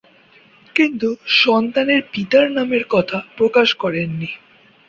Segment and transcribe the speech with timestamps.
[0.75, 1.07] কিন্তু
[1.41, 4.29] সন্তানের পিতার নামের কথা প্রকাশ করেননি।